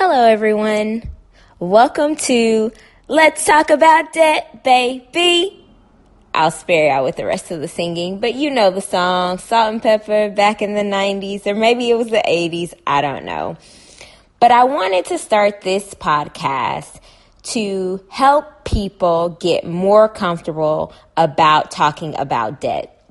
[0.00, 1.02] Hello, everyone.
[1.58, 2.70] Welcome to
[3.08, 5.66] Let's Talk About Debt, baby.
[6.32, 10.36] I'll spare y'all with the rest of the singing, but you know the song, Salt-N-Pepa
[10.36, 13.56] back in the 90s, or maybe it was the 80s, I don't know.
[14.38, 17.00] But I wanted to start this podcast
[17.54, 23.04] to help people get more comfortable about talking about debt.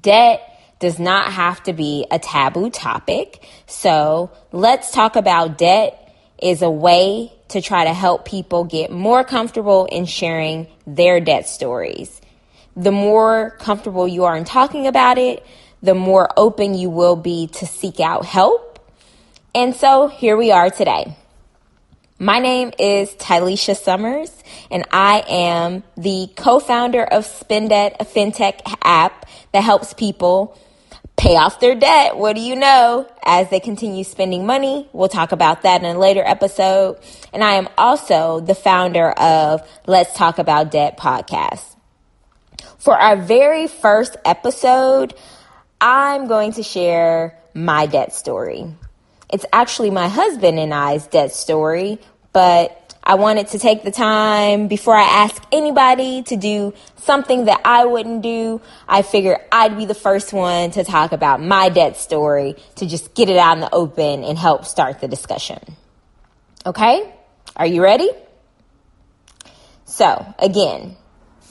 [0.00, 3.44] Debt does not have to be a taboo topic.
[3.66, 6.02] So let's talk about debt
[6.44, 11.48] is a way to try to help people get more comfortable in sharing their debt
[11.48, 12.20] stories.
[12.76, 15.44] The more comfortable you are in talking about it,
[15.82, 18.78] the more open you will be to seek out help.
[19.54, 21.16] And so here we are today.
[22.18, 24.30] My name is Tylisha Summers,
[24.70, 30.58] and I am the co founder of SpendDebt, a fintech app that helps people
[31.16, 32.16] pay off their debt.
[32.16, 33.08] What do you know?
[33.24, 34.88] As they continue spending money.
[34.92, 36.98] We'll talk about that in a later episode.
[37.32, 41.64] And I am also the founder of Let's Talk About Debt podcast.
[42.78, 45.14] For our very first episode,
[45.80, 48.66] I'm going to share my debt story.
[49.32, 51.98] It's actually my husband and I's debt story,
[52.32, 57.60] but I wanted to take the time before I ask anybody to do something that
[57.62, 58.62] I wouldn't do.
[58.88, 63.14] I figured I'd be the first one to talk about my debt story to just
[63.14, 65.60] get it out in the open and help start the discussion.
[66.64, 67.12] Okay?
[67.54, 68.08] Are you ready?
[69.84, 70.96] So, again,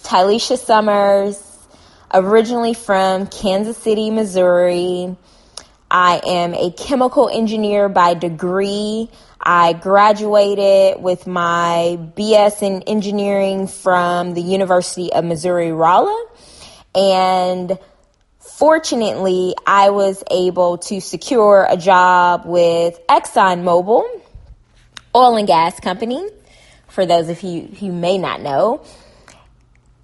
[0.02, 1.40] Tylisha Summers,
[2.12, 5.16] originally from Kansas City, Missouri.
[5.96, 9.12] I am a chemical engineer by degree.
[9.40, 16.30] I graduated with my BS in engineering from the University of Missouri Rolla.
[16.96, 17.78] And
[18.40, 24.04] fortunately, I was able to secure a job with ExxonMobil,
[25.16, 26.28] oil and gas company,
[26.88, 28.84] for those of you who may not know,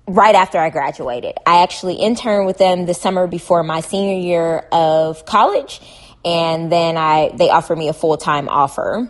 [0.10, 1.36] right after I graduated.
[1.46, 5.80] I actually interned with them the summer before my senior year of college,
[6.26, 9.10] and then I they offered me a full-time offer.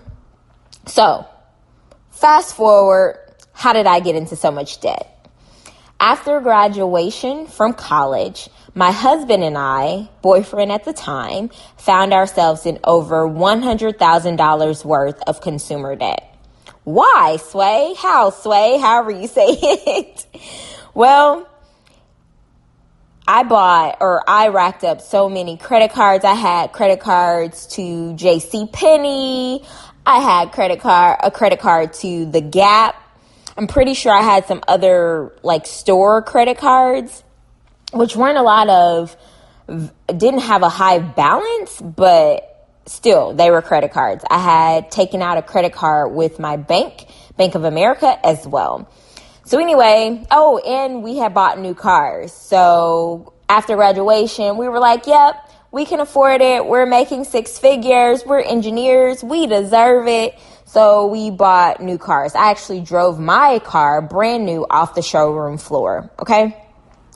[0.86, 1.26] So,
[2.12, 3.18] fast forward,
[3.54, 5.16] how did I get into so much debt?
[6.02, 12.80] After graduation from college, my husband and I, boyfriend at the time, found ourselves in
[12.84, 16.38] over $100,000 worth of consumer debt.
[16.86, 17.94] Why, Sway?
[17.98, 18.78] How, Sway?
[18.80, 20.26] However you say it.
[20.94, 21.48] Well,
[23.28, 26.26] I bought or I racked up so many credit cards.
[26.26, 29.64] I had credit cards to JC Penney.
[30.06, 32.96] I had credit card a credit card to the Gap.
[33.56, 37.24] I'm pretty sure I had some other like store credit cards,
[37.94, 39.16] which weren't a lot of
[40.08, 44.26] didn't have a high balance, but still they were credit cards.
[44.30, 47.06] I had taken out a credit card with my bank,
[47.38, 48.90] Bank of America as well.
[49.50, 52.32] So anyway, oh, and we had bought new cars.
[52.32, 56.68] So after graduation, we were like, yep, we can afford it.
[56.68, 58.24] We're making six figures.
[58.24, 59.24] We're engineers.
[59.24, 60.38] We deserve it.
[60.66, 62.36] So we bought new cars.
[62.36, 66.12] I actually drove my car brand new off the showroom floor.
[66.20, 66.56] Okay.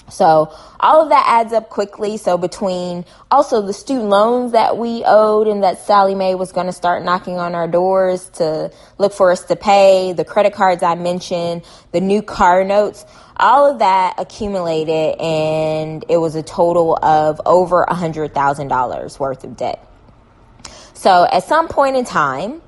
[0.10, 2.18] So all of that adds up quickly.
[2.18, 6.68] So between also the student loans that we owed and that Sallie Mae was going
[6.68, 10.84] to start knocking on our doors to look for us to pay, the credit cards
[10.84, 13.06] I mentioned, the new car notes,
[13.38, 19.58] all of that accumulated and it was a total of over a $100,000 worth of
[19.58, 19.90] debt.
[20.94, 22.62] So at some point in time,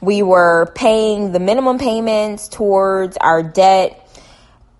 [0.00, 3.99] we were paying the minimum payments towards our debt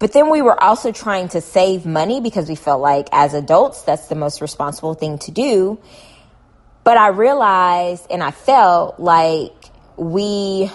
[0.00, 3.82] but then we were also trying to save money because we felt like as adults,
[3.82, 5.78] that's the most responsible thing to do.
[6.84, 9.52] But I realized and I felt like
[9.98, 10.70] we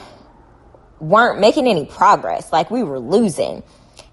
[1.00, 3.64] weren't making any progress, like we were losing.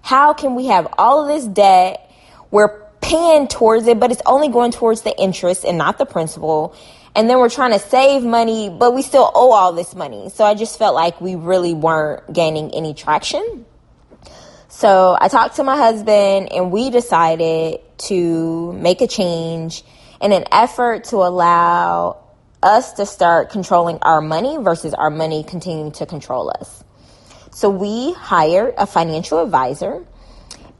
[0.01, 2.11] How can we have all of this debt?
[2.49, 6.75] We're paying towards it, but it's only going towards the interest and not the principal.
[7.15, 10.29] And then we're trying to save money, but we still owe all this money.
[10.29, 13.67] So I just felt like we really weren't gaining any traction.
[14.75, 17.79] So I talked to my husband and we decided
[18.09, 19.83] to make a change
[20.19, 22.17] in an effort to allow
[22.63, 26.83] us to start controlling our money versus our money continuing to control us.
[27.51, 30.03] So we hired a financial advisor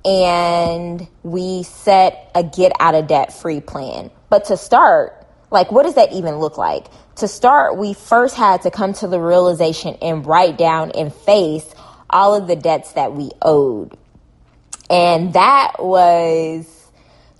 [0.03, 4.09] and we set a get out of debt free plan.
[4.27, 6.87] But to start, like, what does that even look like?
[7.17, 11.73] To start, we first had to come to the realization and write down and face
[12.13, 13.97] all of the debts that we owed.
[14.89, 16.91] And that was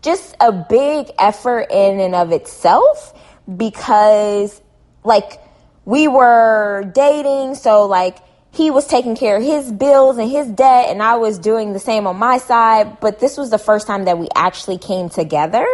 [0.02, 3.18] just a big effort in and of itself
[3.56, 4.62] because,
[5.04, 5.40] like,
[5.86, 8.18] we were dating, so like
[8.52, 11.80] he was taking care of his bills and his debt, and I was doing the
[11.80, 13.00] same on my side.
[13.00, 15.68] But this was the first time that we actually came together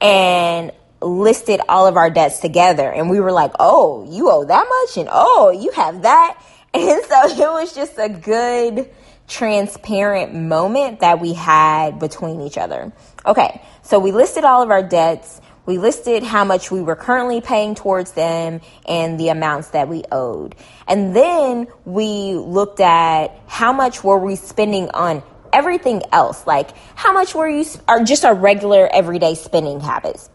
[0.00, 2.90] and listed all of our debts together.
[2.92, 6.38] And we were like, oh, you owe that much, and oh, you have that.
[6.74, 8.90] And so it was just a good,
[9.28, 12.92] transparent moment that we had between each other.
[13.26, 15.40] Okay, so we listed all of our debts.
[15.64, 20.02] We listed how much we were currently paying towards them and the amounts that we
[20.10, 20.56] owed.
[20.88, 25.22] And then we looked at how much were we spending on
[25.52, 30.30] everything else, like how much were you, or just our regular everyday spending habits.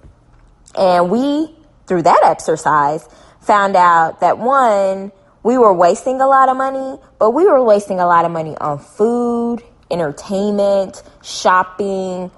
[0.75, 1.53] And we,
[1.87, 3.07] through that exercise,
[3.41, 5.11] found out that one,
[5.47, 8.57] we were wasting a lot of money, but we were wasting a lot of money
[8.57, 12.29] on food, entertainment, shopping,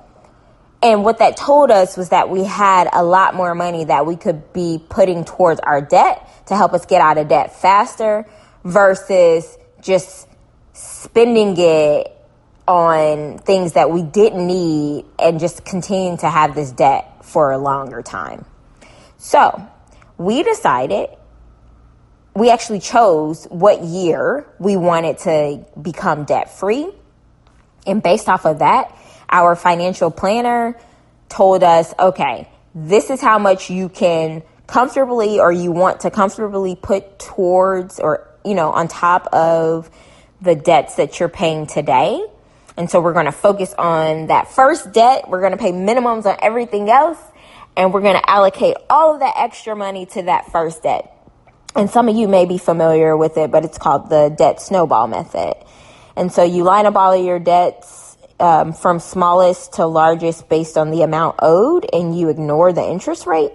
[0.83, 4.15] and what that told us was that we had a lot more money that we
[4.15, 8.29] could be putting towards our debt to help us get out of debt faster
[8.63, 10.27] versus just
[10.73, 12.15] spending it
[12.67, 17.57] on things that we didn't need and just continuing to have this debt for a
[17.57, 18.45] longer time.
[19.17, 19.67] So
[20.19, 21.09] we decided,
[22.39, 26.89] we actually chose what year we wanted to become debt free.
[27.86, 28.97] And based off of that,
[29.30, 30.80] our financial planner
[31.27, 36.75] told us, okay, this is how much you can comfortably or you want to comfortably
[36.75, 39.89] put towards or, you know, on top of
[40.42, 42.25] the debts that you're paying today.
[42.77, 45.27] And so we're going to focus on that first debt.
[45.27, 47.19] We're going to pay minimums on everything else.
[47.75, 51.19] And we're going to allocate all of that extra money to that first debt.
[51.75, 55.07] And some of you may be familiar with it, but it's called the debt snowball
[55.07, 55.56] method.
[56.16, 60.77] And so you line up all of your debts um, from smallest to largest based
[60.77, 63.51] on the amount owed and you ignore the interest rate.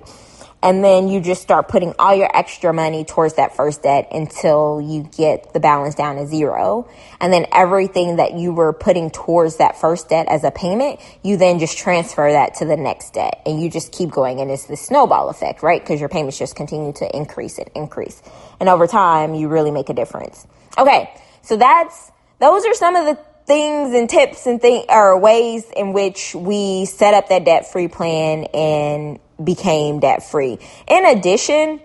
[0.65, 4.81] And then you just start putting all your extra money towards that first debt until
[4.81, 6.89] you get the balance down to zero.
[7.21, 11.37] And then everything that you were putting towards that first debt as a payment, you
[11.37, 13.43] then just transfer that to the next debt.
[13.45, 14.41] And you just keep going.
[14.41, 15.83] And it's the snowball effect, right?
[15.83, 18.23] Because your payments just continue to increase and increase.
[18.59, 20.47] And over time, you really make a difference.
[20.79, 21.13] Okay.
[21.43, 25.93] So that's, those are some of the things and tips and things or ways in
[25.93, 30.59] which we set up that debt free plan and became debt free.
[30.89, 31.81] In addition,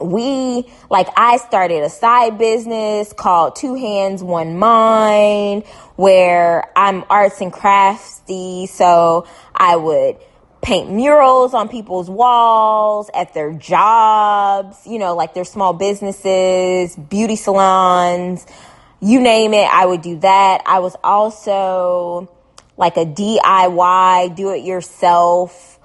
[0.00, 5.64] we like I started a side business called Two Hands One Mind
[5.96, 10.16] where I'm arts and crafty so I would
[10.62, 17.36] paint murals on people's walls at their jobs, you know, like their small businesses, beauty
[17.36, 18.46] salons,
[19.00, 20.62] you name it, I would do that.
[20.66, 22.30] I was also
[22.76, 25.78] like a DIY, do it yourself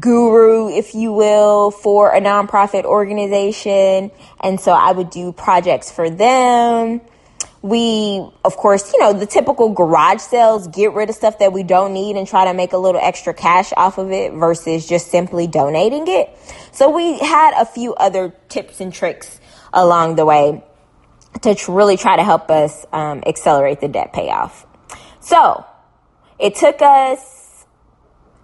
[0.00, 4.10] guru, if you will, for a nonprofit organization.
[4.40, 7.00] And so I would do projects for them.
[7.62, 11.62] We, of course, you know, the typical garage sales, get rid of stuff that we
[11.62, 15.10] don't need and try to make a little extra cash off of it versus just
[15.10, 16.36] simply donating it.
[16.72, 19.40] So we had a few other tips and tricks
[19.72, 20.62] along the way
[21.42, 24.66] to really try to help us um, accelerate the debt payoff.
[25.20, 25.64] So
[26.38, 27.66] it took us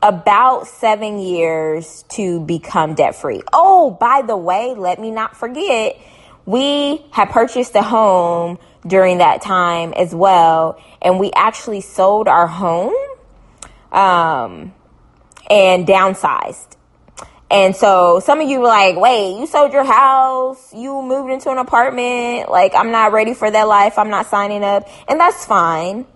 [0.02, 3.42] about seven years to become debt free.
[3.52, 5.98] Oh, by the way, let me not forget,
[6.46, 12.46] we had purchased a home during that time as well, and we actually sold our
[12.46, 12.94] home
[13.92, 14.72] um,
[15.50, 16.76] and downsized.
[17.50, 21.50] And so some of you were like, wait, you sold your house, you moved into
[21.50, 24.88] an apartment, like I'm not ready for that life, I'm not signing up.
[25.08, 26.06] And that's fine.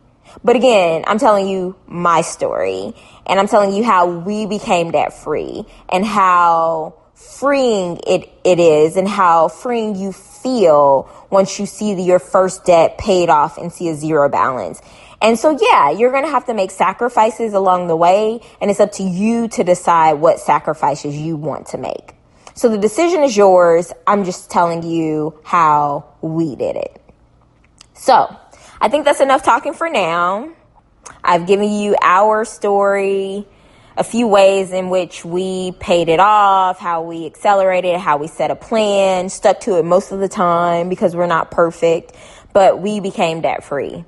[0.45, 2.95] But again, I'm telling you my story
[3.27, 8.97] and I'm telling you how we became debt free and how freeing it, it is
[8.97, 13.89] and how freeing you feel once you see your first debt paid off and see
[13.89, 14.81] a zero balance.
[15.25, 18.79] And so, yeah, you're going to have to make sacrifices along the way, and it's
[18.79, 22.13] up to you to decide what sacrifices you want to make.
[22.55, 23.91] So the decision is yours.
[24.07, 27.01] I'm just telling you how we did it.
[27.95, 28.37] So
[28.83, 30.53] I think that's enough talking for now.
[31.25, 33.47] I've given you our story,
[33.97, 38.51] a few ways in which we paid it off, how we accelerated, how we set
[38.51, 42.13] a plan, stuck to it most of the time because we're not perfect,
[42.53, 44.05] but we became debt free.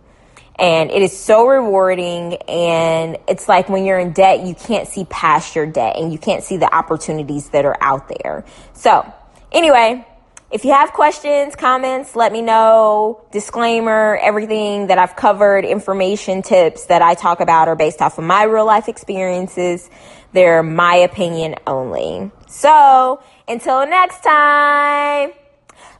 [0.58, 2.34] And it is so rewarding.
[2.48, 6.18] And it's like when you're in debt, you can't see past your debt and you
[6.18, 8.44] can't see the opportunities that are out there.
[8.72, 9.12] So,
[9.52, 10.06] anyway,
[10.50, 13.20] if you have questions, comments, let me know.
[13.32, 18.24] Disclaimer everything that I've covered, information, tips that I talk about are based off of
[18.24, 19.90] my real life experiences.
[20.32, 22.30] They're my opinion only.
[22.48, 25.32] So, until next time,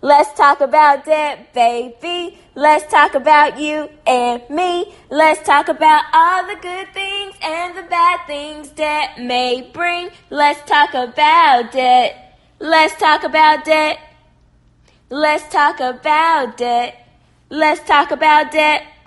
[0.07, 2.39] let's talk about that, baby.
[2.55, 4.95] Let's talk about you and me.
[5.11, 10.11] Let's talk about all the good things and the bad things that may bring.
[10.31, 12.15] Let's talk about it.
[12.61, 13.99] Let's talk about it.
[15.11, 16.95] Let's talk about it.
[17.51, 18.83] Let's talk about it.